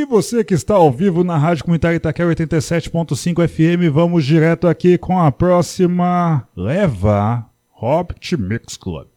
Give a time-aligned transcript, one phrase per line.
[0.00, 4.96] E você que está ao vivo na Rádio Comunitária Itaquera 87.5 FM, vamos direto aqui
[4.96, 9.08] com a próxima Leva Hobbit Mix Club.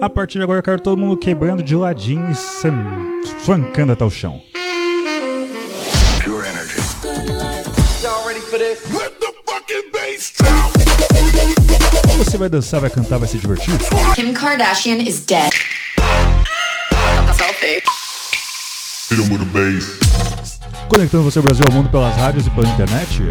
[0.00, 2.34] A partir de agora eu quero todo mundo quebrando de ladinho e
[3.44, 4.40] flancando até o chão.
[6.22, 6.78] Pure energy.
[8.04, 8.78] Y'all ready for this?
[8.94, 10.39] Let the fucking bass.
[12.20, 13.72] Você vai dançar, vai cantar, vai se divertir?
[14.14, 15.50] Kim Kardashian is dead.
[20.86, 23.22] Conectando você ao Brasil ao mundo pelas rádios e pela internet.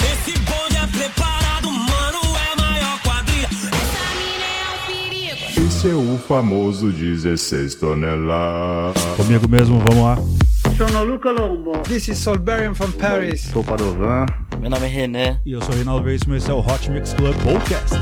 [0.00, 3.46] Esse bonde é preparado, mano, é maior quadrilha.
[3.46, 5.66] Essa mina é.
[5.66, 9.02] Esse é o famoso 16 toneladas.
[9.16, 10.47] Comigo mesmo, vamos lá.
[10.78, 11.82] Sono Luca Lombo.
[11.82, 13.50] This is Solberian from Paris.
[13.50, 14.26] Sou Padovan.
[14.52, 14.56] Eh?
[14.58, 15.40] Meu nome é René.
[15.44, 17.96] E eu sou Reinaldo Veríssimo, esse é o Hot Mix Club Podcast.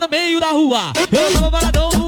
[0.00, 0.92] no meio da rua.
[1.12, 1.99] Eu tava paradão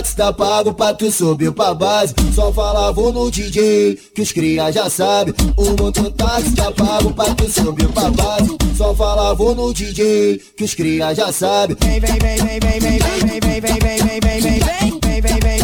[0.00, 2.14] tá pago pra tu subir pra base.
[2.34, 5.34] Só falava no DJ, que os cria já sabe.
[5.56, 8.56] O mototáxi tá pago pra tu subir pra base.
[8.76, 11.76] Só falava no DJ, que os cria já sabe.
[11.80, 15.61] Vem, vem, vem, vem, vem, vem, vem, vem, vem, vem, vem, vem, vem, vem.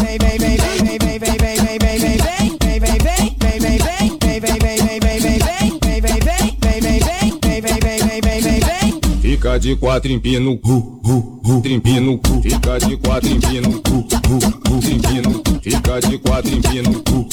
[9.59, 12.17] Fica de quatro empino, ru, ru, ru, trimpino.
[12.41, 14.39] Fica de quatro empino, ru, ru,
[14.69, 15.41] ru, trimpino.
[15.61, 17.27] Fica de quatro empino, ru,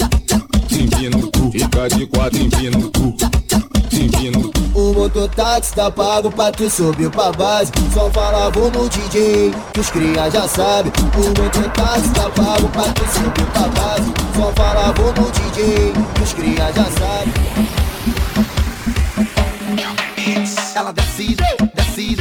[0.66, 1.30] trimpino.
[1.52, 3.16] Fica de quatro empino, ru,
[3.88, 4.50] trimpino.
[4.74, 7.70] O mototáxi tá pago pra tu subir pra base.
[7.94, 10.90] Só falava no DJ, que os cria já sabe.
[11.14, 14.12] O mototáxi tá pago pra tu subir pra base.
[14.34, 17.75] Só falava no DJ, que os cria já sabe.
[20.76, 21.34] Ela desce,
[21.74, 22.16] desce.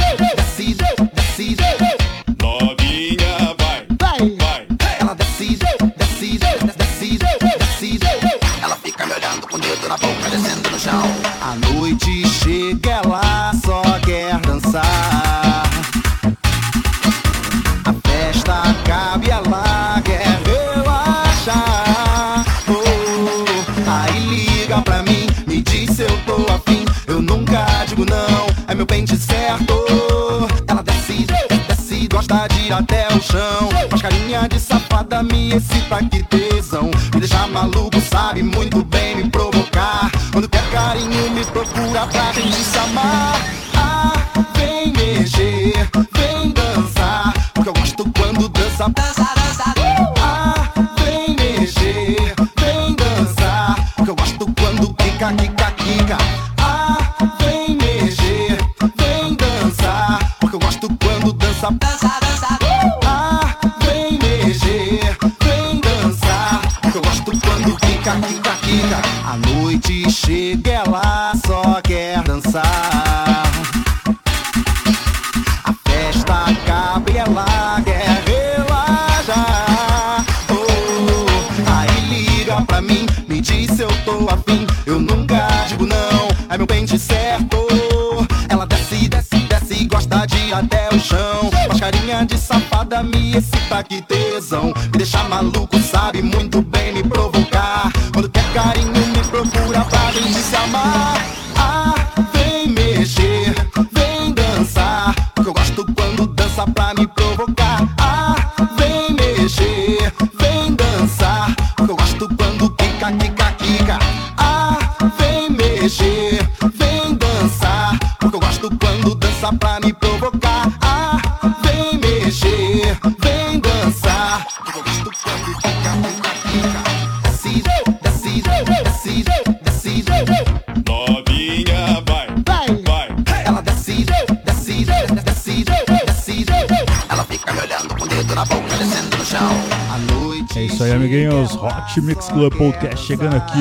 [142.36, 143.56] Club Podcast chegando aqui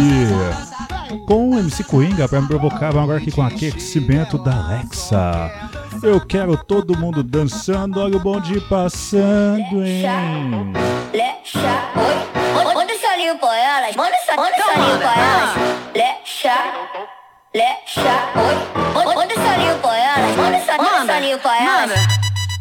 [1.26, 2.92] com o MC Coringa para me provocar.
[2.92, 5.50] Vamos agora aqui com aquecimento da Alexa.
[6.04, 10.74] Eu quero todo mundo dançando, olha o bonde passando, hein?
[11.14, 12.74] Lecha, oi.
[12.74, 13.96] Manda salinho pra elas.
[13.96, 15.56] Manda salinho pra elas.
[15.96, 16.56] Lecha,
[17.56, 19.16] lecha, oi.
[19.16, 20.36] Manda salinho pra elas.
[20.36, 22.02] Manda salinho pra elas.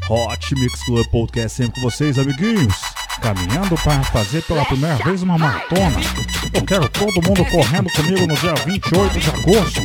[0.08, 3.03] Hot Mix Club Podcast sempre com vocês, amiguinhos.
[3.20, 6.00] Caminhando para fazer pela primeira vez uma maratona.
[6.52, 9.82] Eu quero todo mundo correndo comigo no dia 28 de agosto.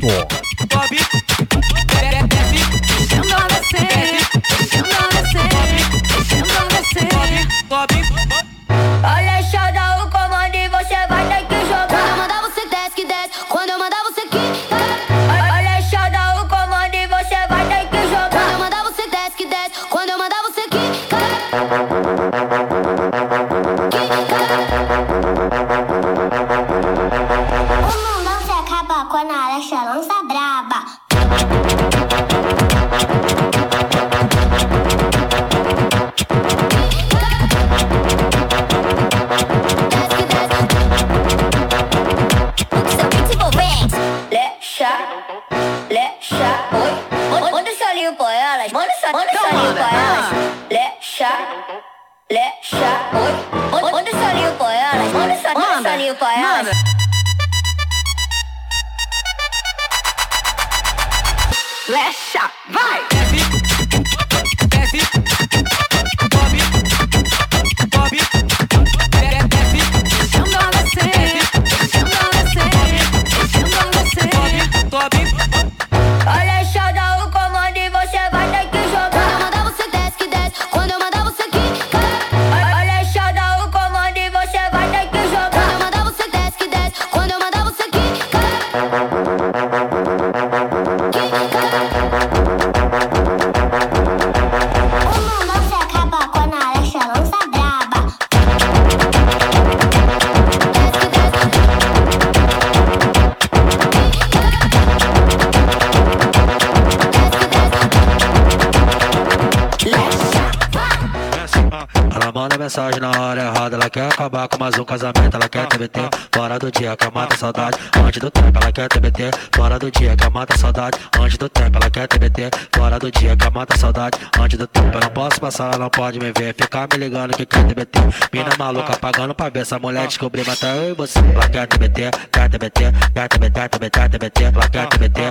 [120.40, 122.50] Quer matar saudade, antes do tempo, ela quer TBT,
[123.00, 125.90] fora do dia, quer matar saudade, antes do tempo, eu não posso passar, ela não
[125.90, 128.00] pode me ver, ficar me ligando que quer TBT,
[128.34, 132.12] mina maluca pagando pra ver essa mulher descobrir, matar eu e você, ela quer TBT,
[132.32, 135.22] quer TBT, quer TBT, TBT, TBT, ela quer TBT,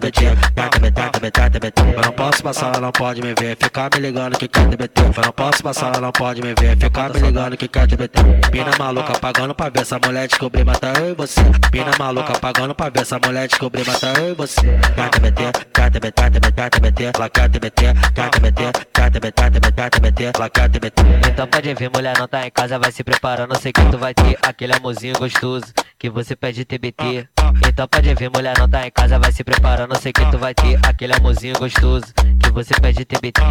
[0.00, 3.56] do dia, quer TBT, TBT, TBT, eu não posso passar, ela não pode me ver,
[3.56, 6.76] ficar me ligando que quer TBT, eu não posso passar, ela não pode me ver,
[6.78, 10.96] ficar me ligando que quer TBT, mina maluca pagando pra ver essa mulher descobrir, matar
[11.00, 11.40] eu e você,
[11.72, 15.69] mina maluca pagando pra ver essa mulher descobrir, matar eu e você, quer TBT,
[20.68, 21.02] TBT.
[21.28, 24.12] Então pode vir, mulher não tá em casa, vai se preparando, sei que tu vai
[24.12, 27.28] ter aquele amorzinho gostoso que você pede TBT.
[27.68, 30.54] Então pode vir, mulher não tá em casa, vai se preparando, sei que tu vai
[30.54, 32.06] ter aquele amorzinho gostoso
[32.42, 33.42] que você pede TBT.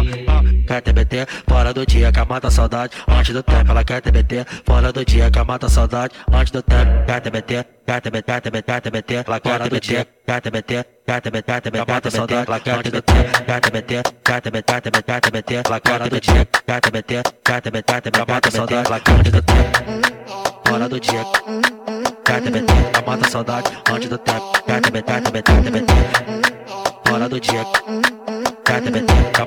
[0.66, 4.92] Quer TBT, fora do dia, quer matar saudade, antes do tempo, ela quer TBT, fora
[4.92, 9.14] do dia, quer matar saudade, antes do tempo, quer TBT, quer TBT, quer TBT, TBT,
[9.14, 13.12] ela quer TBT, quer TBT, quer TBT, TBT, TBT, saudade, ela quer TBT,
[13.46, 18.50] quer TBT, quer TBT, TBT, TBT, ela quer TBT, quer TBT, quer TBT, TBT, TBT,
[18.50, 19.52] saudade, ela quer TBT,
[20.66, 21.24] fora do dia,
[22.24, 25.92] quer TBT, quer matar saudade, antes do tempo, quer TBT, TBT, TBT,
[27.06, 27.64] fora do dia,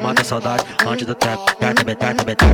[0.04, 2.46] matar saudade antes do TBT, quer TBT, quer TBT.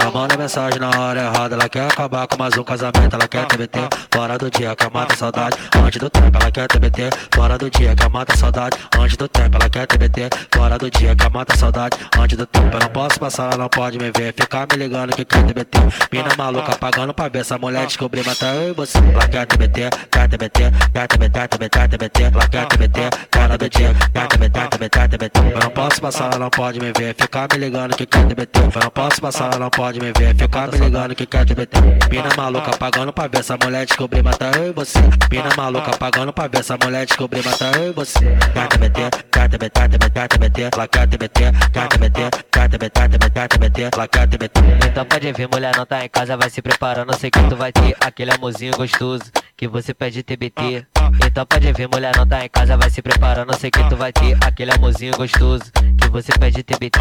[0.00, 3.44] Ela manda mensagem na hora errada, ela quer acabar com mais um casamento, ela quer
[3.46, 3.78] TBT,
[4.10, 7.94] fora do dia, quer matar saudade antes do tempo, ela quer TBT, fora do dia,
[7.94, 11.98] quer matar saudade antes do tempo, ela quer TBT, fora do dia, quer matar saudade
[12.18, 12.76] antes do tempo.
[12.76, 15.78] Eu não posso passar, ela não pode me ver, ficar me ligando que quer TBT.
[16.10, 18.98] Mina maluca pagando pra ver essa mulher descobrir, matar eu e você.
[18.98, 23.78] Ela quer TBT, quer TBT, quer TBT, TBT, TBT, ela quer TBT, quer TBT,
[24.12, 25.40] quer TBT, TBT, TBT.
[25.52, 28.60] Eu não posso passar, não pode me ver, ficar me ligando que quer TBT.
[28.80, 31.80] Não posso passar, não pode me ver, ficar me ligando que quer TBT.
[32.08, 35.00] Mina maluca pagando pra ver essa mulher descobrir, matar eu e você.
[35.28, 38.20] Mina maluca pagando pra ver essa mulher descobrir, matar eu e você.
[38.54, 41.40] Quer TBT, quer TBT, TBT, TBT, ela quer TBT,
[41.72, 44.60] quer TBT, quer TBT, TBT, TBT, ela quer TBT.
[44.86, 47.72] Então pode vir, mulher não tá em casa, vai se preparando, sei que tu vai
[47.72, 49.24] ter aquele amorzinho gostoso
[49.56, 50.86] que você pede TBT.
[51.26, 54.12] Então pode vir, mulher não tá em casa, vai se preparando, sei que tu vai
[54.12, 55.64] ter aquele amorzinho gostoso
[56.06, 57.00] que você pede TBT.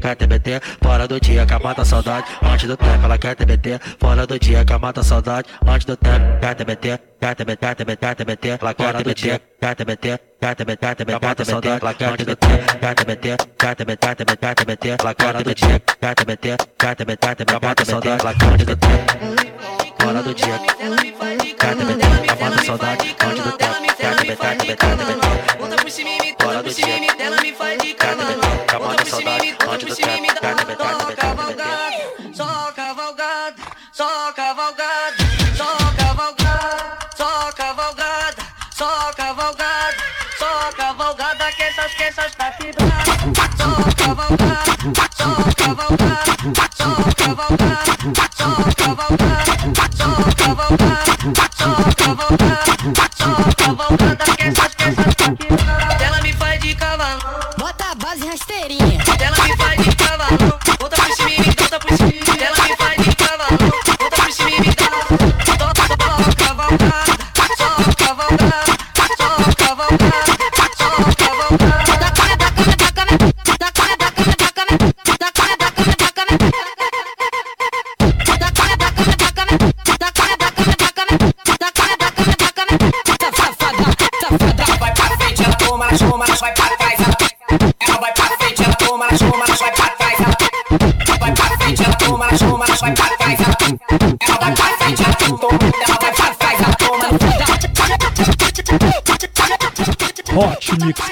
[0.00, 3.04] Quer TBT, fora do dia, que mata saudade antes do tempo.
[3.04, 6.40] Ela quer TBT, fora do dia, que mata a saudade antes do tempo.
[6.40, 11.34] Quer TBT, quer TBT, quer TBT, TBT, ela quer TBT, quer TBT, quer TBT, TBT,
[11.34, 12.46] TBT, ela quer TBT,
[12.80, 15.66] quer TBT, quer TBT, TBT, TBT, ela quer TBT,
[16.00, 18.86] quer TBT, quer TBT, TBT, TBT, ela quer TBT.
[20.02, 20.58] Fora do dia,
[21.58, 22.04] quer TBT,
[22.40, 23.72] mata saudade antes do tempo.
[23.96, 25.92] Quer TBT, TBT, TBT,
[26.40, 27.81] fora do dia, quer TBT, que mata a
[29.22, 30.40] saudade antes do tempo.
[30.40, 32.34] Quer TBT, TBT, TBT.
[32.34, 33.62] Só cavalgada,
[33.92, 35.16] só cavalgada,
[35.56, 38.42] só cavalgada, só cavalgada,
[38.74, 39.96] só cavalgada,
[40.38, 42.92] só cavalgada, que essas, que essas tá quebrada.
[43.56, 44.64] Só cavalgada,
[45.16, 45.26] só
[45.56, 46.26] cavalgada,
[46.76, 47.92] só cavalgada, só cavalgada,
[48.36, 49.46] só cavalgada,
[51.56, 52.64] só cavalgada,
[53.16, 56.04] só cavalgada, que essas, que essas tá quebrada.
[56.04, 57.20] Ela me faz de cavalo,
[58.12, 58.98] Base rasteirinha.
[59.24, 62.10] ela me faz de cavalo, volta por cima e me volta por cima.
[62.44, 64.90] Ela me faz de cavalo, volta por cima e me dá.
[65.46, 67.04] Só, só cavalgada,
[67.56, 68.64] só cavalgada,
[69.16, 70.31] só cavalgada,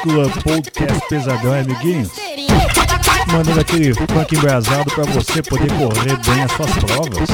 [0.03, 2.11] Club Podcast Pesadão, é, amiguinhos.
[3.33, 7.29] Mandando aquele funk embrasado pra você poder correr bem as suas provas.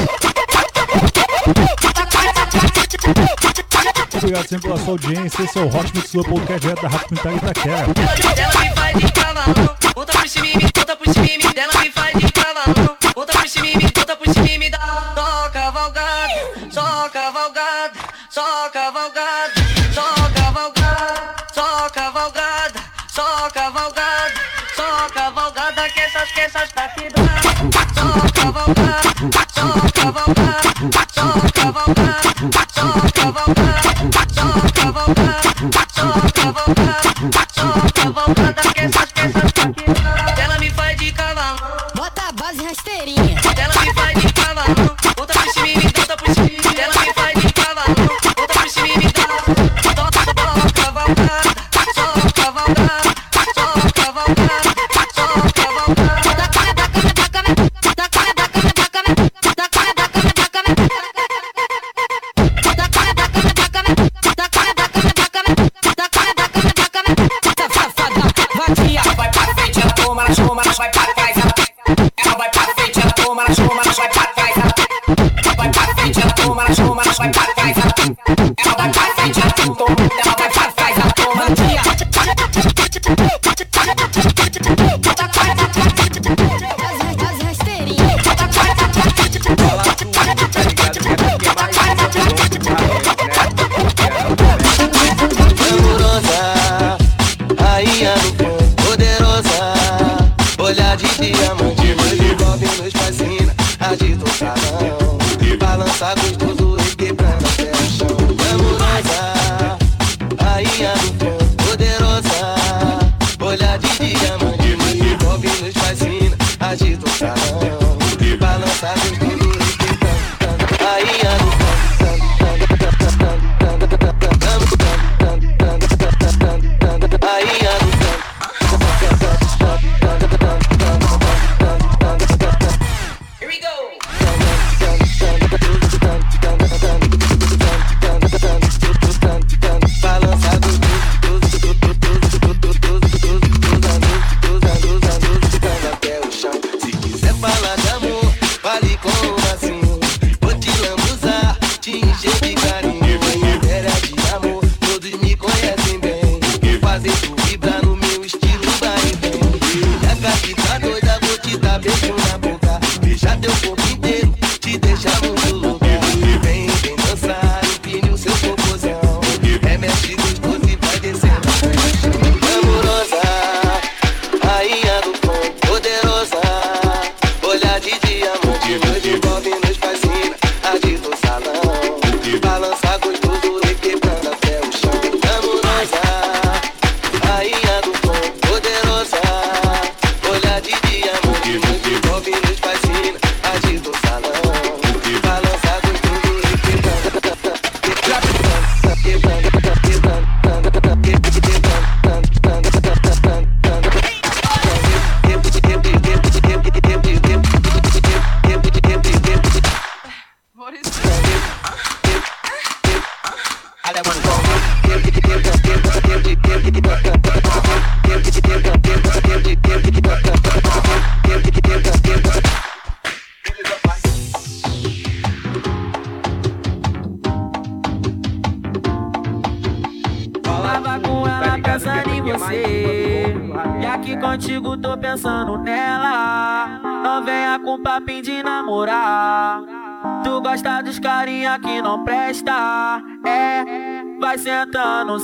[4.15, 5.43] Obrigado sempre pela sua audiência.
[5.43, 7.87] Esse é o Hot Mix Club Podcast direto da Rádio Comunitária Itaquera.
[8.95, 9.17] E e e e
[16.71, 17.93] só cavalgada,
[18.29, 19.36] só cavalgada,
[26.67, 27.27] essas, que essas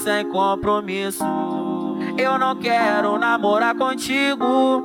[0.03, 1.23] sem compromisso.
[2.17, 4.83] Eu não quero namorar contigo.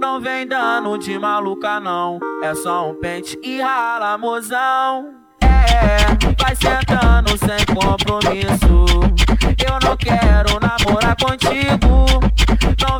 [0.00, 2.18] Não vem dando de maluca, não.
[2.42, 5.12] É só um pente e rala, mozão.
[5.42, 5.98] É,
[6.42, 8.86] vai sentando sem compromisso.
[9.62, 12.06] Eu não quero namorar contigo.
[12.80, 12.98] Não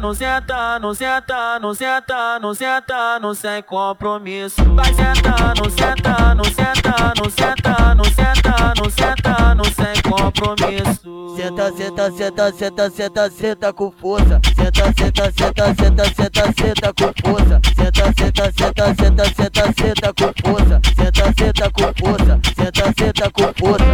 [0.00, 4.64] sentando, sentando, sentando, sentando, sentando, sem compromisso.
[4.74, 11.36] Vai sentando, sentando, sentando, sentando, sentando, sentando, sem compromisso.
[11.36, 14.40] Senta, senta, senta, senta, senta, senta com força.
[14.56, 17.60] Senta, senta, senta, senta, senta, senta com força.
[17.76, 20.80] Senta, senta, senta, senta, senta, senta com força.
[20.96, 22.40] Senta, senta com força.
[22.56, 23.84] Senta, senta com força.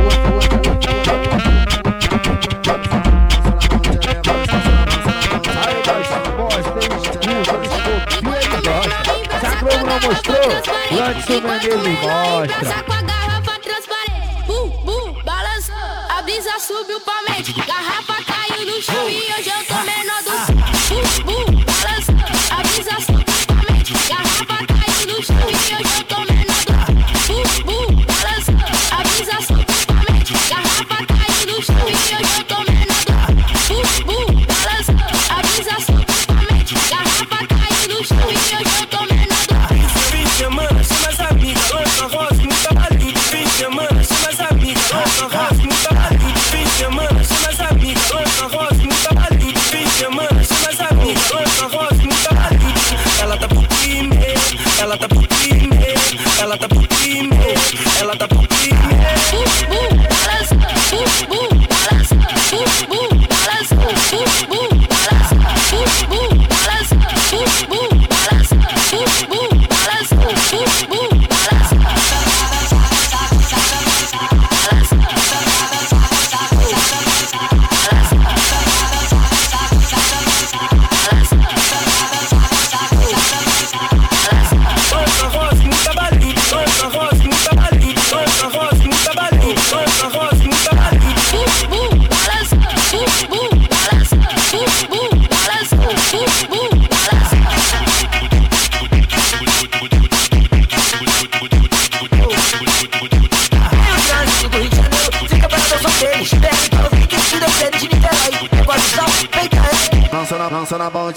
[10.07, 13.03] Mostrou, o Anderson Menezes mostra.
[13.03, 14.47] garrafa transparente.
[14.47, 15.75] Bum, bum, balançou.
[16.09, 17.53] A brisa subiu pra mente.
[17.53, 20.23] Garrafa caiu no chão e hoje eu tô menor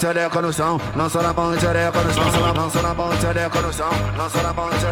[0.00, 0.80] tchereca no chão.
[0.96, 1.70] Lança na mão, no chão.
[1.72, 3.90] Lança na, mão, no chão.
[4.16, 4.90] Lança na mão, no chão.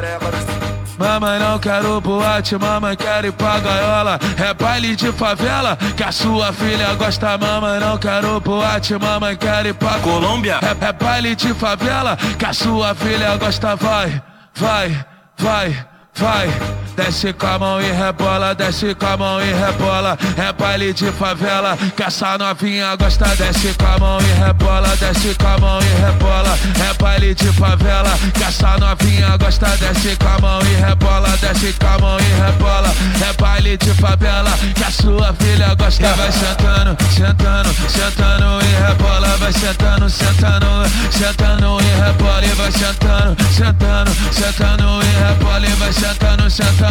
[0.98, 6.10] Mamãe não quero boate, mamãe quer ir pra gaiola É baile de favela que a
[6.10, 11.36] sua filha gosta Mamãe não quero boate, mamãe quer ir pra Colômbia É, é baile
[11.36, 14.20] de favela que a sua filha gosta Vai,
[14.56, 20.18] vai, vai, vai Desce com a mão e rebola, desce com a mão e rebola.
[20.36, 23.24] É baile de favela que essa novinha gosta.
[23.36, 26.58] Desce com a mão e rebola, desce com a mão e rebola.
[26.90, 29.68] É baile de favela que essa novinha gosta.
[29.76, 32.92] Desce com a mão e rebola, desce com a mão e rebola.
[33.28, 36.14] É baile de favela que a sua filha gosta.
[36.14, 39.36] Vai sentando, sentando, sentando e rebola.
[39.38, 40.66] Vai sentando, sentando,
[41.12, 42.44] sentando e rebola.
[42.44, 45.64] E vai sentando, sentando, sentando e rebola.
[45.64, 46.87] E vai sentando, sentando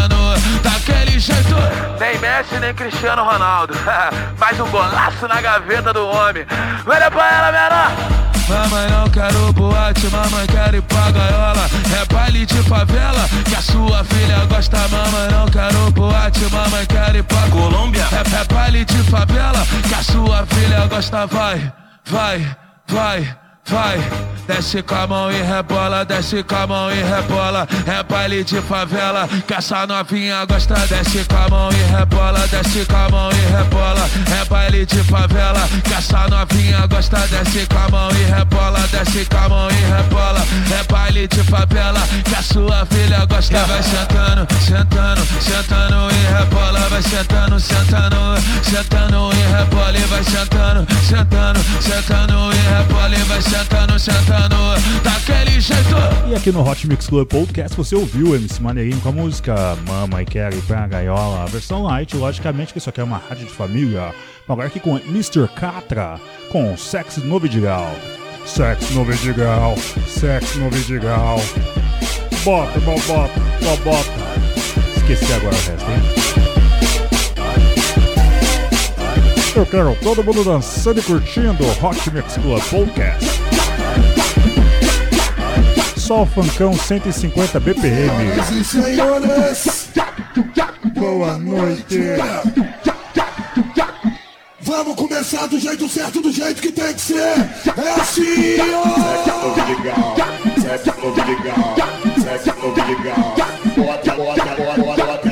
[0.62, 1.56] Daquele jeito.
[2.00, 3.74] Nem Messi, nem Cristiano Ronaldo.
[4.38, 6.46] Mais um golaço na gaveta do homem.
[6.86, 8.28] Olha pra ela, menor.
[8.48, 11.70] Mamãe não quero boate, mamãe quer ir pra gaiola.
[12.00, 14.78] É baile de favela que a sua filha gosta.
[14.88, 18.08] Mamãe não quero boate, mamãe quer ir pra Colômbia.
[18.12, 21.28] É, é baile de favela que a sua filha gosta.
[21.28, 21.74] Vai,
[22.06, 22.56] vai,
[22.88, 24.00] vai Vai,
[24.48, 27.68] desce com a mão e rebola, desce com a mão e rebola.
[27.86, 30.74] É baile de favela, que essa novinha gosta.
[30.88, 34.10] Desce com a mão e rebola, desce com a mão e rebola.
[34.42, 37.18] É baile de favela, que essa novinha gosta.
[37.28, 40.46] Desce com a mão e rebola, desce com a mão e rebola.
[40.80, 43.66] É baile de favela, que a sua filha gosta.
[43.66, 46.80] Vai sentando, sentando, sentando e rebola.
[46.90, 48.16] Vai sentando, sentando,
[48.64, 49.98] sentando e rebola.
[49.98, 53.16] E vai sentando, sentando, sentando e rebola.
[53.16, 54.56] E vai sentando sentando, sentando,
[55.04, 55.96] daquele jeito.
[56.30, 60.22] E aqui no Hot Mix Club Podcast você ouviu MC Maneirinho com a música Mama
[60.22, 63.48] e Quero ir pra gaiola, a versão light, logicamente que isso aqui é uma rádio
[63.48, 64.14] de família.
[64.48, 65.48] Agora aqui com Mr.
[65.56, 66.20] Catra,
[66.52, 67.92] com Sex no Vidigal.
[68.46, 69.76] Sex no Vidigal,
[70.08, 71.42] Sex no Vidigal.
[72.44, 74.12] Bota, bota, bota, bota.
[74.98, 76.28] Esqueci agora o resto, hein?
[79.56, 83.47] Eu quero todo mundo dançando e curtindo o Hot Mix Club Podcast.
[86.08, 88.10] Só o Funkão 150 BPM.
[88.42, 89.90] Senhoras e senhores,
[90.96, 92.00] boa noite.
[94.62, 97.18] Vamos começar do jeito certo, do jeito que tem que ser.
[97.18, 98.86] É assim, ó.
[100.62, 101.76] Sexo novo legal,
[102.24, 103.36] sexo novo legal.
[103.76, 105.27] Bota, bota, bota, bota, bota, bota, bota,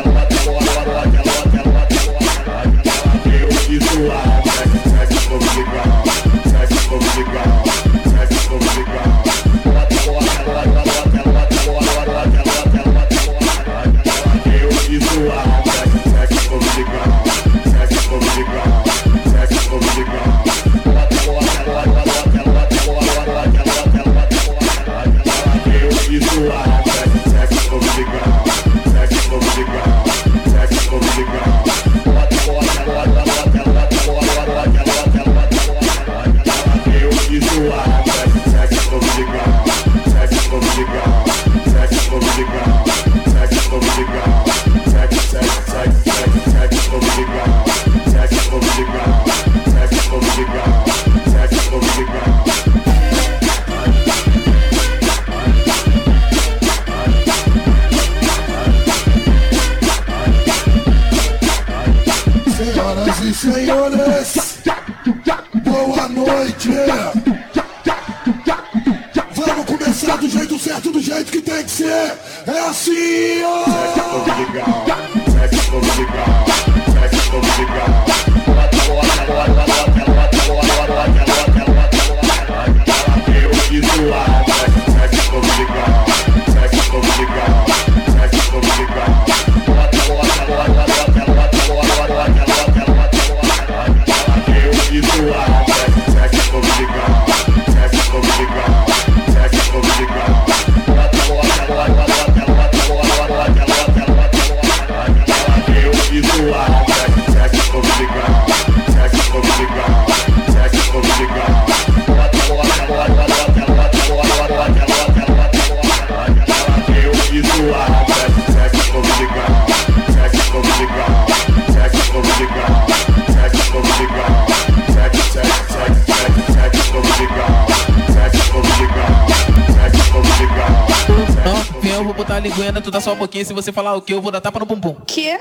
[132.55, 133.45] vou botar a linguina, tu dá só um pouquinho.
[133.45, 134.95] Se você falar o que, eu vou dar tapa no bumbum.
[135.05, 135.37] Que?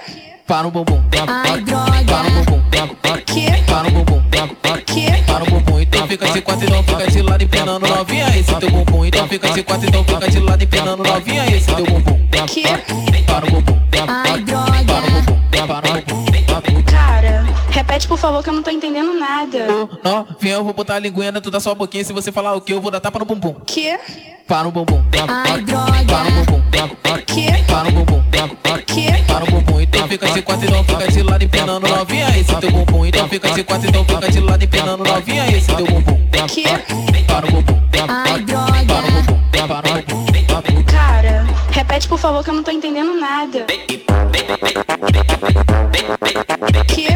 [0.47, 1.03] Para o bumbum.
[1.27, 2.05] Ai, droga.
[2.07, 2.63] Para o bumbum.
[3.25, 3.47] Que?
[3.63, 4.23] Para o bumbum.
[4.87, 5.23] Que?
[5.23, 5.81] Para o bumbum.
[5.81, 8.39] Então fica de quatro, então fica de lado empinando novinha.
[8.39, 9.05] Esse teu bumbum.
[9.05, 11.47] Então fica de quatro, então fica de lado empinando novinha.
[11.47, 12.29] Esse teu bumbum.
[12.47, 12.63] Que?
[13.27, 13.74] Para o bumbum.
[18.05, 19.67] Repete por favor que eu não tô entendendo nada.
[20.03, 22.05] Não, vem, eu vou botar a linguina, tu dá só um pouquinho.
[22.05, 23.55] Se você falar o que, eu vou dar tapa no bumbum.
[23.67, 23.99] Que?
[24.47, 25.03] Para o bumbum.
[25.27, 26.05] Ai, droga.
[26.07, 26.63] Para o bumbum.
[27.27, 27.47] Que?
[27.65, 28.23] Para o bumbum.
[28.87, 29.23] Que?
[29.27, 29.81] Para o bumbum.
[29.81, 32.39] Então fica de quatro, então fica de lado empinando novinha.
[32.39, 33.07] Esse teu bumbum.
[33.07, 35.47] Então fica de quatro, então fica de lado empinando novinha.
[35.57, 36.29] Esse teu bumbum.
[36.49, 36.65] Que?
[37.27, 37.83] Para o bumbum.
[38.09, 38.73] Ai, droga.
[38.73, 40.45] Para o bumbum.
[40.47, 40.85] Para o bumbum.
[40.85, 43.67] Cara, repete por favor que eu não tô entendendo nada.
[46.87, 47.09] Que?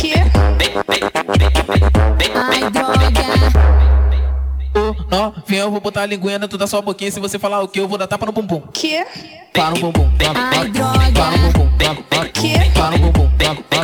[0.00, 0.14] Que?
[2.34, 3.10] Ai, droga.
[5.10, 7.12] Não, vem, eu vou botar a linguina, tu dá só um pouquinho.
[7.12, 8.62] Se você falar o que, eu vou dar tapa no bumbum.
[8.72, 9.04] Que?
[9.52, 10.10] Para o bumbum.
[10.34, 10.96] Ai, droga.
[11.12, 11.68] Para o bumbum.
[12.32, 12.70] Que?
[12.70, 13.30] Para o bumbum.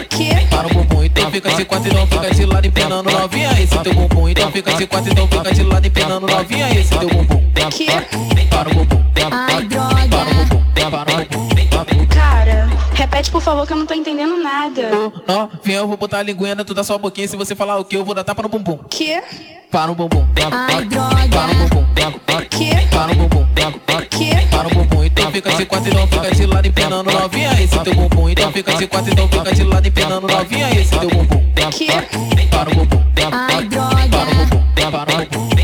[0.09, 0.47] Que?
[0.47, 1.05] Para o bumbum.
[1.05, 3.53] Então fica de quatro, então fica de lado empinando novinha.
[3.61, 4.29] Esse teu bumbum.
[4.31, 6.71] Então fica de quatro, então fica de lado empinando novinha.
[6.71, 7.43] Esse teu bumbum.
[7.71, 7.87] Que?
[8.49, 9.05] Para o bumbum.
[9.31, 9.66] Ai,
[13.17, 14.91] repete por favor que eu não tô entendendo nada.
[15.27, 17.29] Não, vem, eu vou botar a linguina, tu dá só um pouquinho.
[17.29, 18.79] Se você falar o que, eu vou dar tapa no bumbum.
[18.91, 19.23] Que?
[19.71, 20.27] Para o bumbum.
[20.53, 21.15] Ai, droga.
[21.31, 21.87] Para o bumbum.
[22.51, 22.71] Que?
[22.91, 23.47] Para o bumbum.
[24.11, 24.47] Que?
[24.51, 25.05] Para o bumbum.
[25.05, 27.63] Então fica de quatro, então fica de lado empinando novinha.
[27.63, 28.29] Esse teu bumbum.
[28.29, 30.71] Então fica de quatro, então fica de lado empinando novinha.
[30.79, 31.43] Esse teu bumbum.
[31.71, 31.87] Que?
[32.51, 33.03] Para o bumbum.
[33.33, 33.95] Ai, droga.
[34.11, 34.63] Para o bumbum.
[34.91, 35.56] Para o bumbum.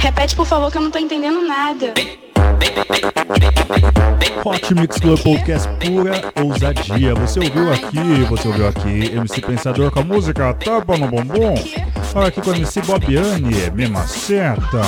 [0.00, 1.92] Repete por favor que eu não tô entendendo nada.
[4.42, 7.14] Hot Mix Club Podcast pura ousadia.
[7.16, 11.54] Você ouviu aqui, você ouviu aqui MC Pensador com a música Tapa no Bumbum.
[12.14, 14.80] Olha aqui com MC Bobiane, me maceta.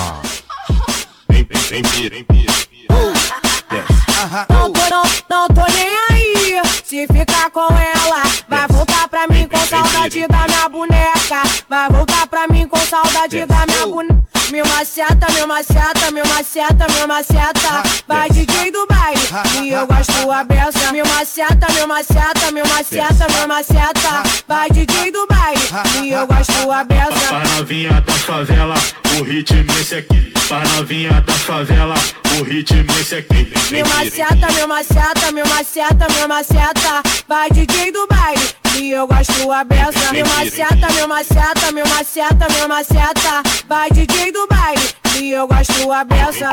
[4.48, 6.62] Não tô, não, não tô nem aí.
[6.84, 11.42] Se ficar com ela, vai voltar pra mim com saudade da minha boneca.
[11.68, 14.22] Vai voltar pra mim com saudade da minha boneca.
[14.50, 17.82] Meu maceta, meu maceta, meu maceta, meu maceta.
[18.06, 19.20] Vai DJ do baile
[19.62, 20.92] e eu gosto a beça.
[20.92, 24.22] Meu maceta, meu maceta, meu maceta, meu maceta.
[24.46, 25.60] Vai DJ do baile
[26.02, 27.28] e eu gosto a beça.
[27.28, 28.74] Pra novinha da favela,
[29.18, 30.31] o ritmo esse aqui.
[30.48, 31.94] Pra novinha da favela,
[32.38, 33.52] o ritmo esse aqui.
[33.70, 37.02] Meu maceta, meu maceta, meu maceta, meu maceta.
[37.26, 40.12] Vai DJ do baile e eu gosto a beça.
[40.12, 43.42] Meu maceta, meu maceta, meu maceta, meu maceta.
[43.68, 46.50] Vai DJ do baile e eu gosto a beça.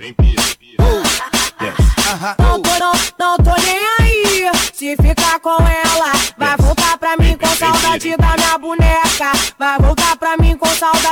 [0.00, 0.39] Não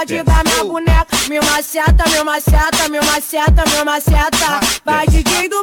[0.09, 0.25] de é.
[0.25, 1.17] dar minha boneca.
[1.29, 4.61] Me maceta, me maceta, me maceta, me maceta.
[4.85, 5.63] Vai, DJ do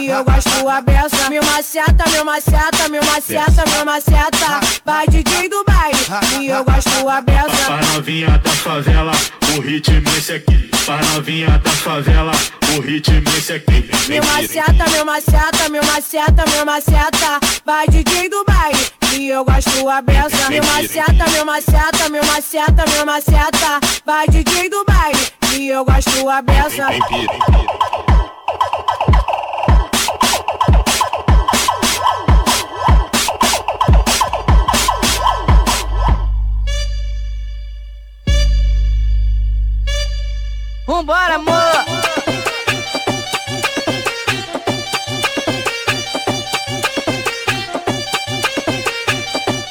[0.00, 1.28] e eu gosto a beça.
[1.28, 4.60] Meu maceta, meu maceta, meu maceta, meu maceta.
[4.84, 5.98] Vai DJ do baile
[6.40, 7.66] e eu gosto a beça.
[7.66, 9.12] Pra novinha da favela,
[9.56, 10.70] o ritmo esse aqui.
[10.84, 12.32] Pra novinha da favela,
[12.76, 13.90] o ritmo esse aqui.
[14.08, 17.40] Meu maceta, meu maceta, meu maceta, meu maceta.
[17.64, 20.48] Vai DJ do baile e eu gosto a beça.
[20.48, 23.80] Meu maceta, meu maceta, meu maceta, meu maceta.
[24.04, 27.87] Vai DJ do baile e eu gosto a beça.
[40.88, 41.54] Vambora, amor!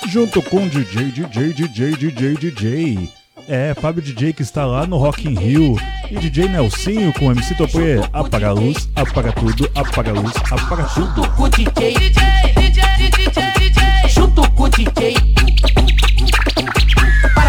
[0.08, 3.10] Junto com DJ, DJ, DJ, DJ, DJ.
[3.48, 5.76] É, Fábio DJ que está lá no Rock in Rio.
[6.12, 8.00] E DJ Nelsinho com MC Topê.
[8.14, 11.28] Apaga a luz, apaga tudo, apaga a luz, apaga tudo.
[11.32, 11.96] com o DJ.
[11.96, 14.10] DJ, DJ, DJ, DJ.
[14.10, 15.47] Junto com o DJ.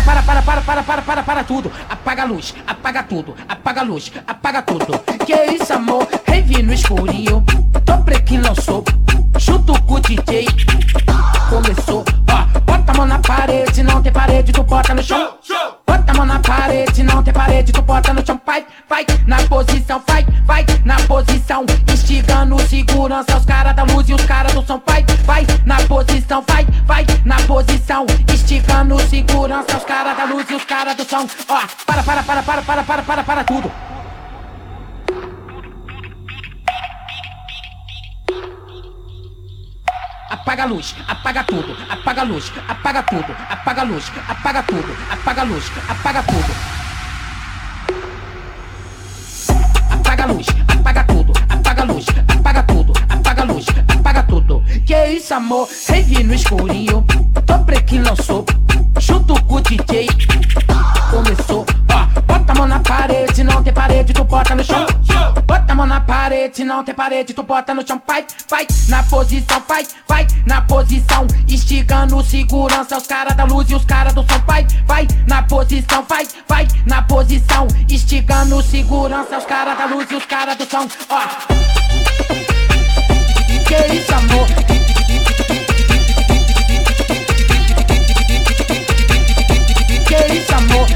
[0.08, 1.70] Para, para, para, para, para, para, para, tudo.
[1.86, 4.98] Apaga a luz, apaga tudo, apaga a luz, apaga tudo.
[5.26, 6.08] Que isso, amor?
[6.26, 7.44] Rave no escurinho.
[7.84, 8.82] Dobre que lançou.
[9.36, 9.87] Junto com o DJ.
[31.10, 31.26] Ó,
[31.86, 33.72] para, para, para, para, para, para, para, para tudo.
[40.30, 44.96] Apaga a luz, apaga tudo, apaga a luz, apaga tudo, apaga a luz, apaga tudo,
[45.10, 46.52] apaga a luz, apaga tudo.
[49.90, 54.62] Apaga a luz, apaga tudo, apaga a luz, apaga tudo, apaga a luz, apaga tudo.
[54.86, 55.68] Que isso, amor?
[55.88, 57.02] Rave no escurinho,
[57.46, 58.44] dobre que lançou,
[59.00, 60.08] junto com o DJ.
[61.10, 64.86] Começou, ó, bota a mão na parede, não tem parede, tu bota no chão.
[65.46, 68.00] Bota a mão na parede, não tem parede, tu bota no chão.
[68.06, 71.26] Vai, vai, na posição, vai, vai, na posição.
[71.48, 74.38] Instigando segurança, os caras da luz e os caras do som.
[74.46, 77.66] Vai, vai, na posição, vai, vai, na posição.
[77.88, 80.88] Instigando segurança, os caras da luz e os caras do som.
[81.08, 81.22] Ó.
[83.66, 84.97] Que isso, amor?
[90.26, 90.86] Isso, amor?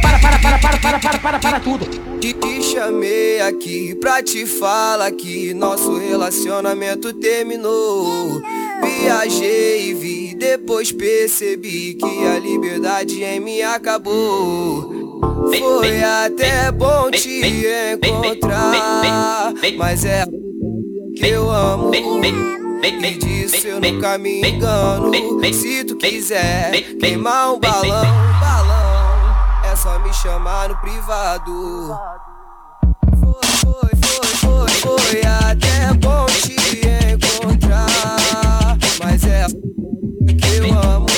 [0.00, 1.86] Para, para, para, para, para, para, para, para tudo.
[2.20, 8.40] Te chamei aqui pra te falar que nosso relacionamento terminou.
[8.82, 15.20] Viajei e vi, depois percebi que a liberdade em mim acabou.
[15.58, 17.42] Foi até bom te
[18.02, 20.24] encontrar, mas é
[21.16, 21.90] que eu amo.
[22.84, 25.12] E disso eu nunca me engano.
[25.52, 28.04] Se tu quiser queimar um balão,
[28.40, 31.96] balão, é só me chamar no privado.
[33.20, 36.56] Foi, foi, foi, foi, foi até bom te
[37.12, 41.11] encontrar, mas é que eu amo.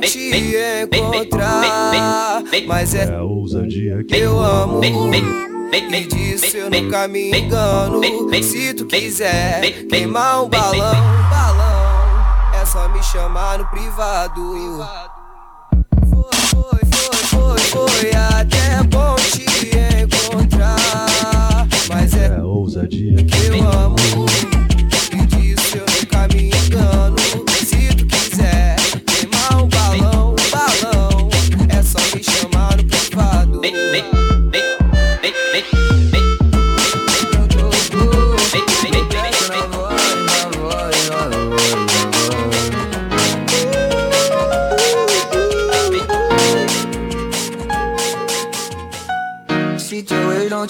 [0.00, 2.42] Te encontrar.
[2.66, 4.80] Mas é a ousadia que eu amo.
[5.72, 8.00] E disso eu nunca me engano.
[8.42, 10.94] Se tu quiser queimar um balão,
[11.30, 14.54] balão, é só me chamar no privado.
[16.08, 19.46] Foi, foi, foi, foi até bom te
[20.02, 21.66] encontrar.
[21.88, 23.96] Mas é a ousadia que eu amo.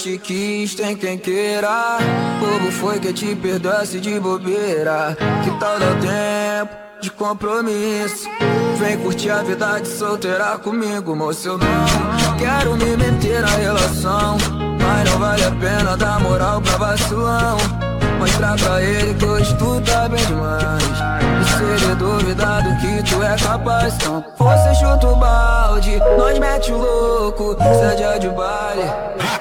[0.03, 1.99] Te quis, tem quem queira.
[2.41, 5.17] Bobo foi que te perdoasse de bobeira.
[5.45, 8.29] Que tal dar tempo de compromisso?
[8.79, 11.49] Vem curtir a vida de solteira comigo, moço.
[11.49, 14.39] Eu não quero me meter na relação.
[14.81, 17.90] Mas não vale a pena dar moral pra vacilão.
[18.21, 20.83] Mostrar pra ele que hoje tu tá bem demais.
[21.41, 26.39] E se ele duvidar do que tu é capaz, então você chuta o balde, nós
[26.39, 27.57] mete o louco.
[27.59, 28.85] Se é de baile,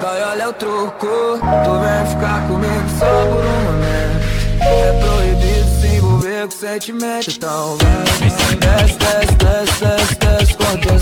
[0.00, 1.06] vai olha o troco.
[1.38, 4.30] Tu vem ficar comigo só por um momento.
[4.62, 7.76] É proibido se envolver com sentimento, então.
[7.76, 10.29] Desce, desce, desce, desce, desce
[10.78, 10.98] com.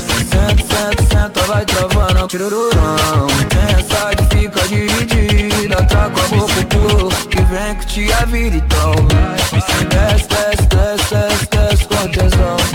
[0.00, 3.26] Senta, senta, senta, vai travando, tirururão.
[3.76, 8.94] Essa de fica dividida, traca a boca pro que vem que te a vida, então.
[9.52, 11.96] Desce, desce, desce, desce, desce com.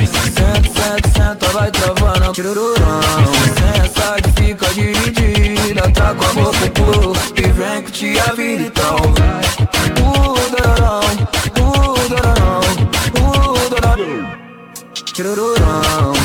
[0.06, 3.00] Senta, senta, senta, vai travando, tirururão.
[3.84, 8.98] Essa de fica dividida, traca a boca pro que vem que te a vida, então
[9.18, 9.46] vai.
[10.02, 10.36] Uh,
[15.24, 16.25] dororão, uh,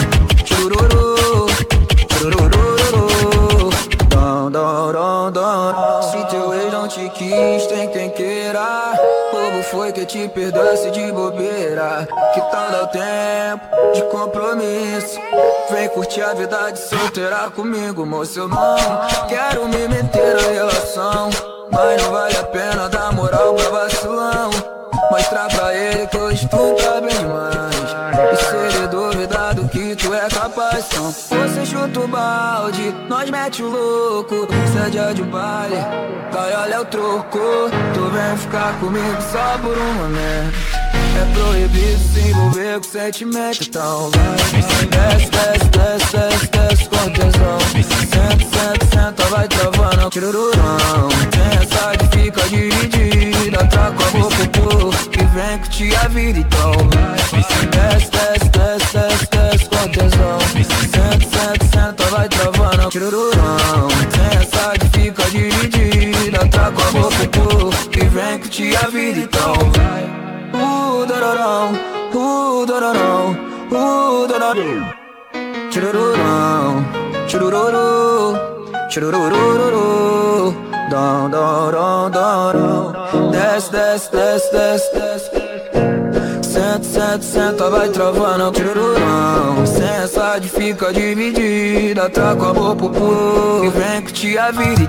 [10.10, 12.08] te perdoasse de bobeira.
[12.34, 15.20] Que tal dar o tempo de compromisso?
[15.70, 18.40] Vem curtir a vida de solteira comigo, moço.
[18.40, 18.76] Eu não
[19.28, 21.30] quero me meter na relação.
[21.70, 24.50] Mas não vale a pena dar moral pra vacilão.
[25.12, 28.79] Mostrar pra ele que tu tá bem demais.
[30.80, 34.48] Então você chuta o balde, nós mete o louco.
[34.72, 35.76] Se é de baile,
[36.32, 37.38] vai olha o troco.
[37.92, 40.90] Tu vem ficar comigo só por um momento.
[41.20, 44.36] É proibido se envolver com sentimento, então vai.
[44.60, 47.58] Desce, desce, desce, desce, desce com tesão.
[48.10, 51.08] Senta, senta, senta, vai travando, tirururão.
[51.60, 56.72] Essa de fica dividida, traca a boca pro que vem que te a vida, então
[56.72, 57.20] vai.
[57.40, 60.38] Desce, desce, desce, desce, desce com tesão.
[60.40, 63.88] Senta, senta, senta, vai travando, tirururão.
[64.10, 69.54] Tem essa de fica dividida, traca a boca pro que vem te a vida, então
[69.76, 70.04] vai.
[70.52, 71.72] Uh, dororão,
[72.12, 73.36] uh, dororão,
[73.70, 74.94] uh, dororão.
[75.70, 76.84] Churururão,
[77.28, 78.36] churururu,
[78.88, 80.54] chururururu.
[80.90, 83.30] Dom, dom, dom, dom, dom.
[83.30, 86.09] Desce, desce, desce, desce, desce.
[86.70, 89.66] Senta, senta, senta, vai travando, churururão.
[89.66, 94.88] Sem essa de fica dividida, traga a boca pro e vem que te a vida.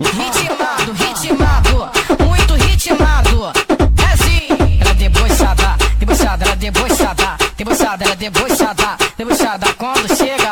[0.00, 1.88] Ritmado, ritmado,
[2.26, 3.52] muito ritmado.
[3.96, 9.72] É assim, ela debochada, debochada, ela debochada, debochada, ela debochada, debochada.
[9.78, 10.43] Quando chega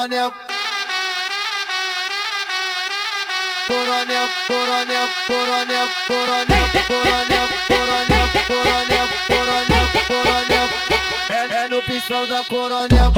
[0.00, 0.32] coronel.
[3.66, 10.68] Coronel, coronel, coronel, coronel, coronel, coronel, coronel, coronel, coronel.
[11.28, 13.12] É, é no pistão da coronel.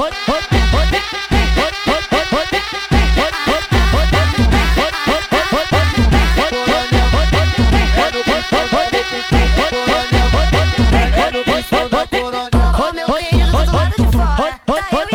[13.32, 15.11] Querido, tô do lado de fora.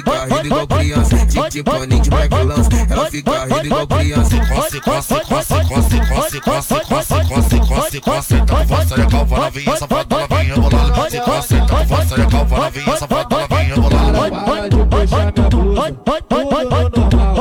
[0.00, 1.16] Fica rindo igual criança.
[1.26, 4.36] De, de paninho de black lance, ela fica rindo igual criança.
[4.40, 8.34] Coce, coce, coce, coce, coce, coce, coce, coce, coce, coce.
[8.34, 11.10] Então força e calva novinha, safado novinha, bolada.
[11.10, 14.30] Se coce, então força e calva novinha, safado novinha, bolada.
[14.40, 15.96] Para de puxar minha blusa,
[16.28, 16.90] tudo normal.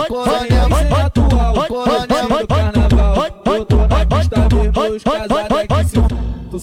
[0.10, 3.26] Coronel, sem atual, coronel do carnaval.
[3.45, 5.68] Eu tô na pista mesmo, os casados aqui se f- Tô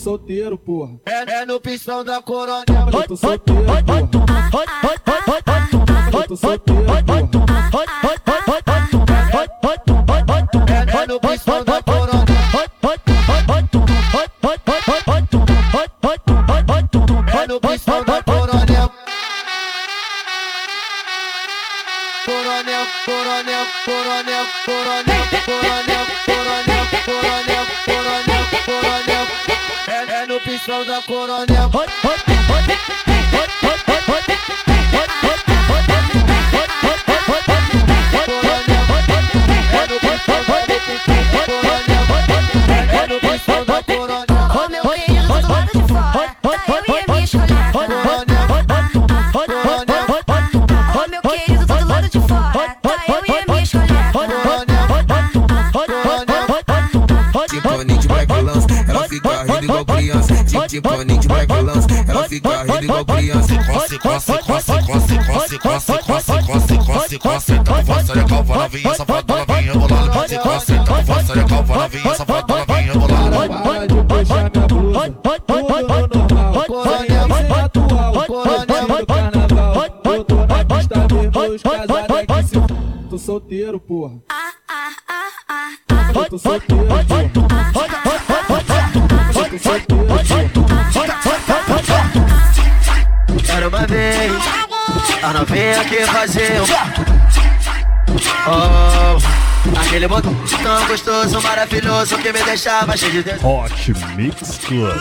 [0.07, 1.01] solteiro, porra.
[1.05, 2.65] É, é no pistão da coronel.
[2.93, 3.81] Eu tô solteiro, porra.
[6.13, 7.36] Eu tô solteiro, porra.
[30.87, 31.71] Da coronel.
[42.93, 43.66] É no pistão
[60.77, 63.55] De, de paninho de black lance, ela fica rindo igual criança.
[63.73, 67.53] Coce, coce, coce, coce, coce, coce, coce, coce, coce, coce.
[67.55, 70.29] Então força e calva novinha, safado novinha, bolada.
[70.29, 73.59] Se coce, então força e calva novinha, safado novinha, bolada.
[73.63, 75.15] Para de puxar minha blusa,
[75.47, 76.65] tudo normal.
[76.67, 79.87] Coronel, sem atual, coronel do carnaval.
[80.05, 84.21] Eu tô na pista mesmo, os casados aqui se Tô solteiro, porra.
[95.27, 96.63] A novinha que fazia
[98.49, 103.45] Oh, aquele botão tão gostoso, maravilhoso que me deixava cheio de desejo.
[103.45, 104.97] Hot Mix Club.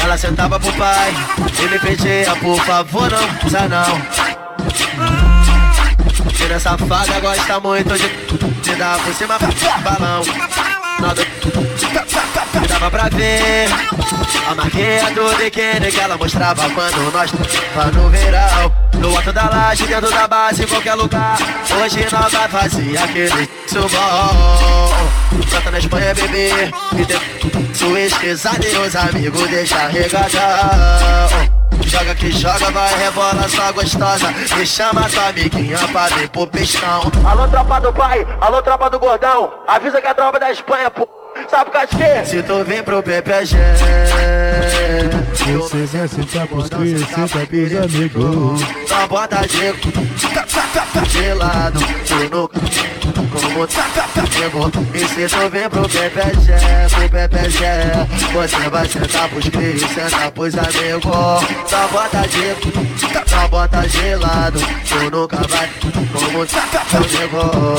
[0.00, 1.12] Ela sentava pro pai
[1.60, 4.00] e me pedia, por favor, não usa não.
[6.36, 8.08] Tira safada gosta muito de,
[8.62, 9.36] de dar por cima
[9.82, 10.22] balão.
[11.00, 11.26] Nada
[12.68, 13.68] dava pra ver
[14.48, 17.32] a marquinha do biquíni que ela mostrava quando nós
[17.74, 18.81] tava no verão.
[19.02, 21.36] No alto da laje, dentro da base, em qualquer lugar.
[21.82, 24.92] Hoje nós vai fazer aquele subom.
[25.50, 26.70] Canta na Espanha, bebê.
[26.96, 31.50] E tem sua esquisada e os amigos deixa regadão.
[31.84, 34.30] Joga que joga, vai rebola só gostosa.
[34.56, 37.10] Me chama tua amiguinha pra vir pro pistão.
[37.28, 39.52] Alô, tropa do pai, alô, tropa do gordão.
[39.66, 41.08] Avisa que é a tropa da Espanha, pô.
[41.50, 42.24] Sabe por causa de quê?
[42.24, 43.56] Se tu vem pro PPG,
[45.34, 48.60] Você vai sentar pros cria, senta pros amigos.
[48.86, 49.72] só bota de,
[51.08, 51.80] de lado.
[52.06, 53.66] Tu no como
[54.30, 54.70] chegou.
[54.94, 56.52] E se tu vem pro PPG,
[56.90, 57.64] pro PPG,
[58.32, 61.02] você vai sentar pros cria, senta pros amigos.
[61.66, 62.54] Só bota de,
[63.30, 64.60] só bota de lado.
[64.88, 65.68] Tu nunca vai
[66.12, 66.46] como
[67.08, 67.76] chegou.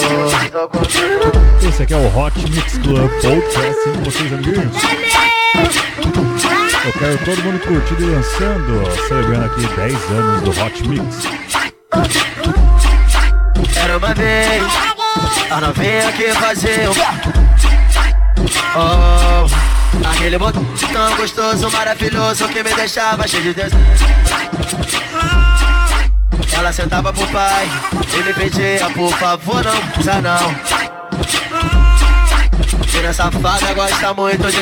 [1.67, 4.73] Esse aqui é o Hot Mix Club Podcast, hein, vocês amiguinhos?
[6.85, 11.27] Eu quero todo mundo curtindo e dançando, celebrando aqui 10 anos do Hot Mix.
[13.81, 14.63] Era uma vez
[15.49, 16.89] a novinha que fazia
[18.75, 23.77] Oh, Aquele botão tão gostoso, maravilhoso que me deixava cheio de desejo.
[26.51, 27.69] Ela sentava pro pai
[28.13, 30.82] e me pedia, por favor, não precisa não.
[32.93, 34.61] Tira safada gosta muito de,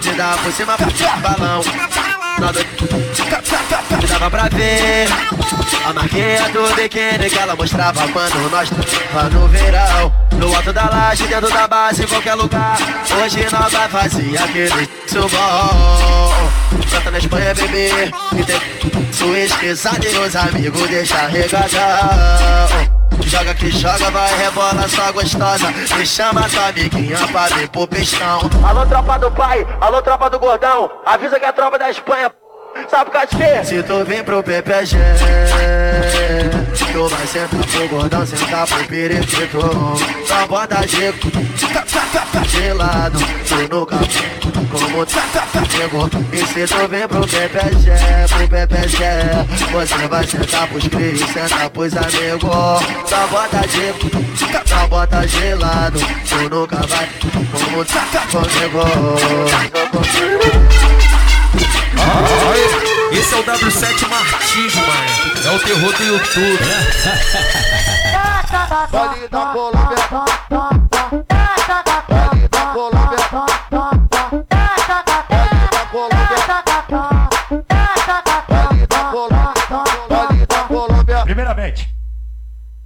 [0.00, 0.76] de dar por cima
[1.22, 1.62] balão.
[2.40, 2.60] Nada
[4.08, 5.06] dava pra ver
[5.86, 10.12] a marquinha do biquíni que ela mostrava quando nós tava no verão.
[10.32, 12.76] No alto da laje, dentro da base, em qualquer lugar.
[13.22, 16.50] Hoje nós vai fazer aquele bom.
[16.90, 18.10] Canta na Espanha, bebê.
[18.36, 22.97] E tem esqueçada e os amigos deixa regadão.
[23.26, 25.70] Joga que joga, vai rebola só gostosa.
[25.96, 28.40] Me chama tua amiguinha pra vir pro pistão.
[28.66, 30.90] Alô tropa do pai, alô tropa do gordão.
[31.04, 32.30] Avisa que é a tropa da Espanha
[32.88, 34.96] Sabe o Se tu vem pro PPG
[36.92, 39.60] Tu vai sentar pro gordão, sentar pro periquito.
[40.26, 41.12] Só bota de
[42.48, 43.96] de lado Tu nunca
[44.70, 45.06] como
[45.70, 47.90] chegou E se tu vem pro PPG,
[48.28, 49.04] pro PPG
[49.72, 52.50] Você vai sentar pros cris, sentar pros amigos
[53.06, 55.98] Só bota de, só bota de lado
[56.28, 57.08] Tu nunca vai
[57.60, 57.84] como
[58.30, 58.78] comigo
[63.12, 65.44] esse é o W7 Martins, mano.
[65.44, 66.58] É o terror do YouTube.
[68.90, 70.87] Vale da Colômbia.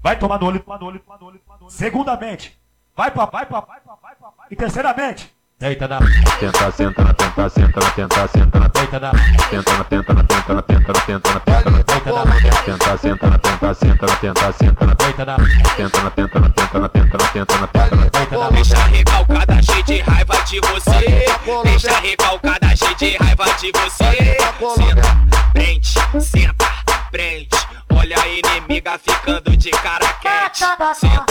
[0.02, 1.72] Vai tomar no olho, tomar no olho, tomar no olho, tomar no olho.
[1.72, 2.58] Segundamente,
[2.96, 4.46] vai pra, vai pra, vai pra, vai pra, vai.
[4.50, 5.32] E terceiramente,
[5.62, 6.00] Deita na.
[6.40, 8.66] Tenta, senta na, tenta, senta na, tenta, senta na.
[8.66, 9.12] Deita na.
[9.48, 11.82] Tenta na, tenta na, tenta na, tenta na, tenta na, tenta na.
[11.84, 12.24] Deita na.
[12.64, 14.94] Tenta, senta na, tenta, senta na, tenta, senta na.
[14.94, 15.36] Deita na.
[15.76, 18.02] Tenta na, tenta na, tenta na, tenta na, tenta na, tenta na.
[18.08, 18.50] Deita na.
[18.50, 21.24] Deixa recalcada, cheio de raiva de você.
[21.62, 24.36] Deixa recalcada, cheio de raiva de você.
[24.74, 26.66] Senta, prende, senta,
[27.12, 27.48] prende.
[27.94, 30.58] Olha a inimiga ficando de cara quente.
[30.58, 31.24] Senta,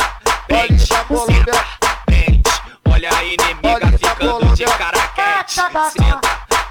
[0.47, 1.65] prende, senta,
[2.05, 2.49] prende.
[2.89, 5.51] Olha a inimiga ficando de cara quente.
[5.51, 6.21] Senta,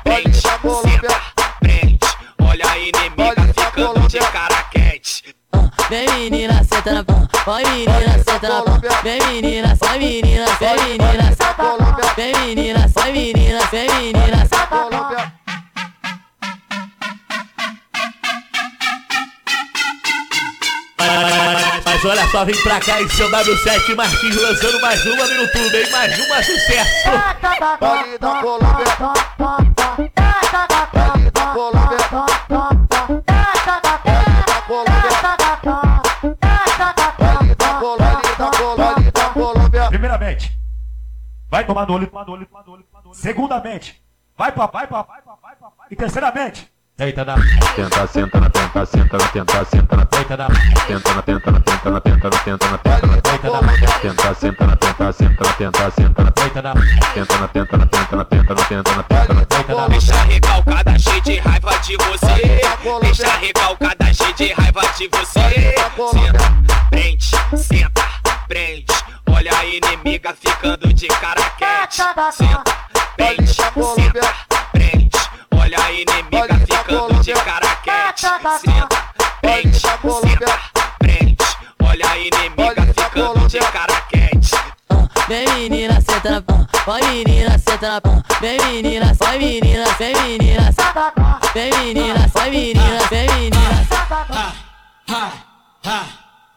[0.04, 1.20] prende, senta,
[1.58, 1.98] prende.
[2.40, 5.34] Olha a inimiga ficando de cara quente.
[5.90, 7.28] Vem menina, senta na pão.
[7.44, 8.80] Vai menina, senta na pão.
[9.02, 12.79] Vem menina, vai menina, vem menina, vem menina, vai menina,
[22.10, 25.76] olha só, vem pra cá esse é o W7 Martins lançando mais uma no YouTube,
[25.76, 25.90] hein?
[25.92, 27.08] Mais uma sucesso.
[27.78, 28.80] Colômbia.
[38.76, 39.88] Vale da Colômbia.
[39.88, 40.52] Primeiramente,
[41.48, 43.14] vai tomar no olho, tomar tomar tomar.
[43.14, 44.02] Segundamente,
[44.36, 45.86] vai pra, vai pra, vai pra, vai pra, vai.
[45.90, 46.68] E terceiramente,
[47.00, 47.34] deita na.
[47.74, 50.04] Tenta, senta na, tenta, senta na, tenta, senta na.
[50.04, 50.48] Deita na.
[50.86, 53.16] Tenta na, tenta na, tenta na, tenta na, tenta na, tenta na.
[53.16, 53.60] Deita na.
[54.02, 56.30] Tenta, senta na, tenta, senta na, tenta, senta na.
[56.30, 56.74] Deita na.
[57.14, 59.44] Tenta na, tenta na, tenta na, tenta na, tenta na, tenta na.
[59.44, 59.88] Deita na.
[59.88, 62.60] Deixa recalcada, cheio de raiva de você.
[63.00, 65.74] Deixa recalcada, cheio de raiva de você.
[66.12, 66.52] Senta,
[66.90, 68.04] prende, senta,
[68.46, 68.92] prende.
[69.26, 72.02] Olha a inimiga ficando de cara quente.
[72.32, 72.62] Senta,
[73.16, 74.50] prende, senta.
[75.70, 78.20] Olha a inimiga ficando de cara quente.
[78.22, 78.88] Senta,
[79.40, 80.60] prende, senta,
[80.98, 81.36] prende.
[81.80, 84.50] Olha a inimiga ficando de cara quente.
[85.28, 86.66] Vem menina, senta na pão.
[86.84, 88.20] Vai menina, senta na pão.
[88.40, 90.74] Vem menina, vai menina, vem menina,
[91.54, 93.86] vem menina, vai menina, vem menina.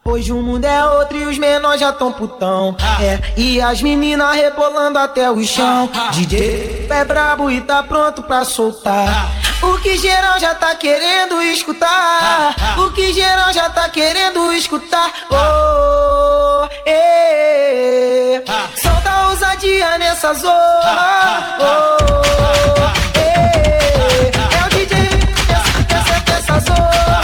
[0.06, 2.76] Hoje o mundo é outro e os menores já tão putão.
[3.00, 5.90] É, e as meninas rebolando até o chão.
[6.12, 9.32] DJ é brabo e tá pronto pra soltar.
[9.62, 12.54] O que geral já tá querendo escutar.
[12.78, 15.10] O que geral já tá querendo escutar.
[15.30, 18.42] Oh, eh,
[18.76, 21.56] solta a ousadia nessa zona.
[21.60, 24.98] Oh, eh, é o DJ
[25.48, 27.23] dessa, dessa, dessa zona.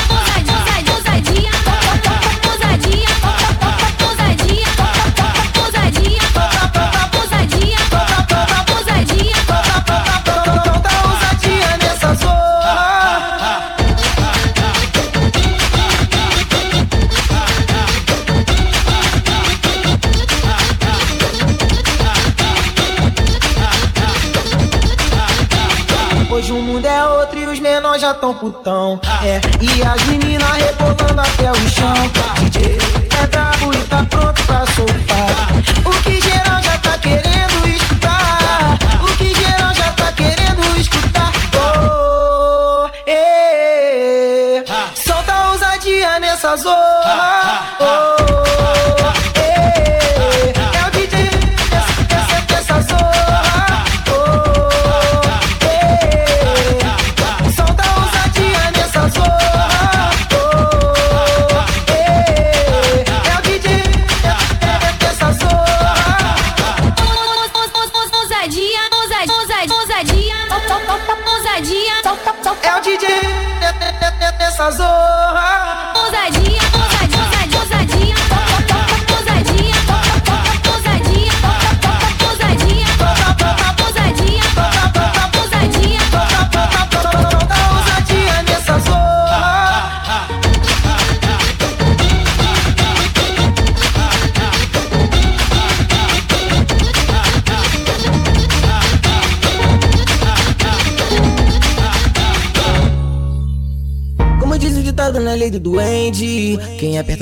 [28.41, 28.99] putão.
[29.23, 32.20] É, e as meninas rebolando até o chão.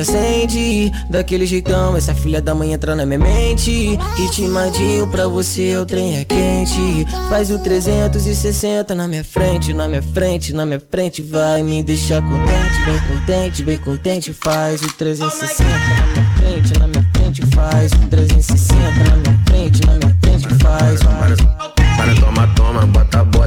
[0.03, 0.91] Sente.
[1.09, 3.97] Daquele jeitão Essa filha da mãe entra na minha mente.
[4.15, 7.05] Ritmadinho pra você o trem é quente.
[7.29, 11.21] Faz o 360 na minha frente Na minha frente, na minha frente.
[11.21, 14.33] Vai me deixar contente Bem contente, bem contente.
[14.33, 17.45] Faz o 360 na minha frente Na minha frente.
[17.55, 20.47] Faz o 360 Na minha frente, na minha frente.
[20.63, 21.48] Faz faz.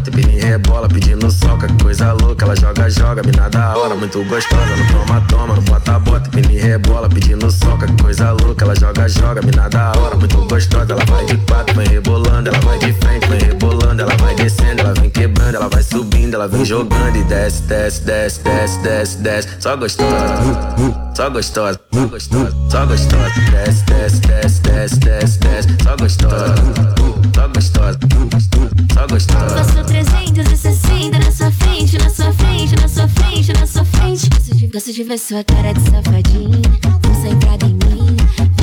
[0.03, 2.45] Bota, e pini rebola Pedindo soca, que coisa louca.
[2.45, 6.43] Ela joga, joga, mina da hora Muito gostosa, no toma, toma, no bota, bota e
[6.43, 8.65] pini rebola Pedindo soca, que coisa louca.
[8.65, 12.61] Ela joga, joga, mina da hora Muito gostosa, ela vai de quatro, vem rebolando Ela
[12.61, 14.03] vai de frente, vem rebolando.
[14.03, 17.17] Ela vai descendo, ela vem quebrando Ela vai subindo, ela vem jogando.
[17.17, 19.49] E desce, desce, desce, desce, desce, desce.
[19.61, 20.35] Só gostosa,
[21.15, 25.69] só gostosa, só gostosa Só gostosa, desce, desce, desce, desce, desce, desce.
[25.83, 26.55] Só gostosa,
[27.35, 27.99] só gostosa
[28.95, 34.29] Só gostosa 360 na sua frente, na sua frente, na sua frente, na sua frente.
[34.29, 36.63] Gosto de, gosto de ver sua cara de safadinha,
[37.07, 38.17] concentrada em mim.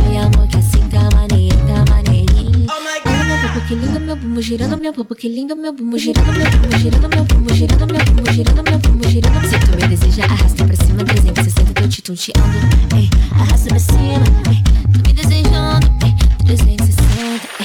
[0.03, 2.67] Vai amor que assim tá maneirinho, tá maneirinho.
[3.05, 6.31] Olha meu popo que lindo, meu bumbum girando, meu popo que lindo, meu bumbum girando,
[6.33, 9.47] meu bumbum girando, meu bumbum girando, meu bumbum girando, meu bumbum girando.
[9.47, 12.57] Se tu me deseja, arrasta pra cima, 360, tô te tonteando.
[12.95, 16.15] Ei, arrasta pra cima, ei, tô me desejando, ei,
[16.45, 17.58] 360,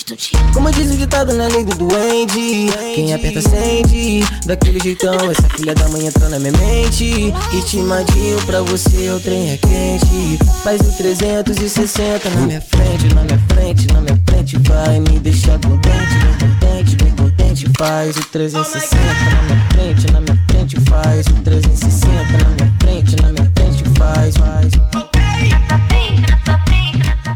[0.00, 0.52] te tonteando.
[0.52, 5.74] Como diz o ditado na lei do duende Quem aperta sente Daquele jeitão Essa filha
[5.74, 7.32] da mãe entra na minha mente.
[7.50, 10.38] Ritmadinho pra você o trem é quente.
[10.62, 14.58] Faz o 360 na minha frente Na minha frente, na minha frente.
[14.58, 17.66] Vai me deixar contente, bem contente, bem contente.
[17.76, 20.80] Faz o 360 na minha frente Na minha frente.
[20.80, 23.84] Faz o 360 Na minha frente, na minha frente.
[23.98, 25.09] Faz, faz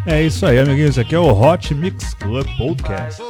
[0.07, 0.99] É isso aí, amiguinhos.
[0.99, 3.23] Aqui é o Hot Mix Club Podcast.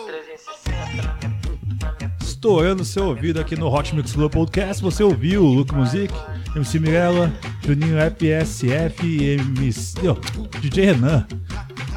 [2.20, 4.82] Estourando seu ouvido aqui no Hot Mix Club Podcast.
[4.82, 6.12] Você ouviu o Luke Music,
[6.56, 7.32] MC Mirella,
[7.64, 10.16] Juninho FSF e MC, ó,
[10.60, 11.26] DJ Renan.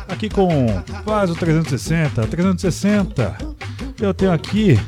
[0.08, 0.68] Aqui com
[1.04, 2.28] Faz o 360.
[2.28, 3.38] 360.
[4.00, 4.80] Eu tenho aqui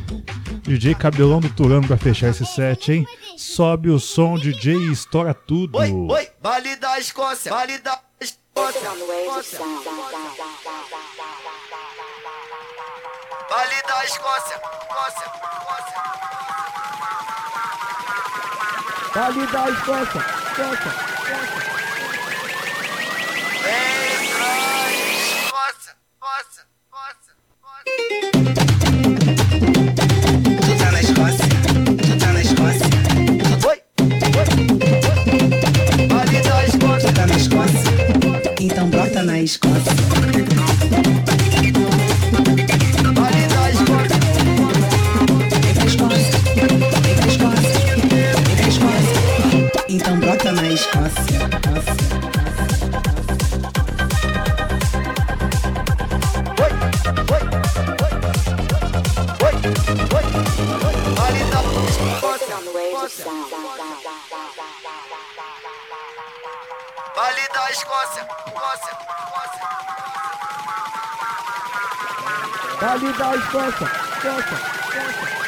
[0.62, 3.08] DJ Cabelão do Turano pra fechar esse set, hein?
[3.36, 5.80] Sobe o som, DJ e estoura tudo.
[5.80, 8.09] Oi, oi, vale da Escócia, vale da.
[13.50, 16.00] Vale da Escócia, Escócia, Escócia.
[19.16, 20.92] Vale da Escócia, Escócia.
[23.64, 24.54] Vem pra
[25.46, 26.64] Escócia, Escócia,
[28.46, 28.89] Escócia.
[39.50, 41.39] squats.
[73.00, 75.39] qualidade, força, força, força.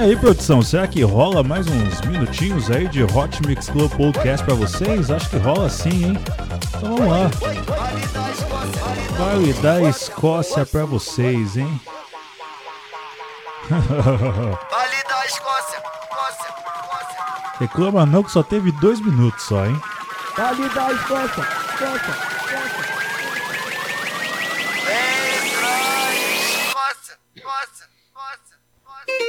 [0.00, 4.42] E aí, produção, será que rola mais uns minutinhos aí de Hot Mix Club Podcast
[4.46, 5.10] pra vocês?
[5.10, 6.18] Acho que rola sim, hein?
[6.74, 7.30] Então vamos lá.
[9.18, 11.80] Vale da Escócia pra vocês, hein?
[13.68, 16.54] Vale da Escócia, Escócia,
[17.58, 19.78] Reclama não que só teve dois minutos só, hein?
[20.34, 22.14] Vale da Escócia, Escócia.
[25.44, 25.88] Escócia,
[26.24, 27.18] Escócia, Escócia?
[27.36, 27.86] Escócia?
[28.06, 28.59] Escócia.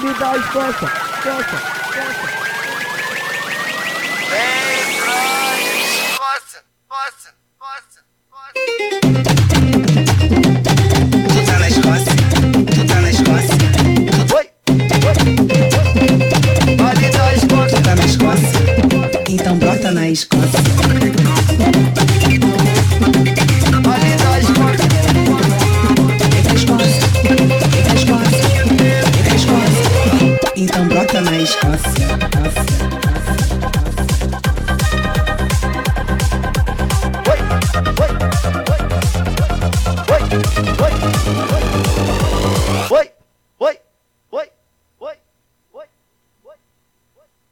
[0.00, 0.88] Vale da Escócia,
[1.18, 2.29] Escócia.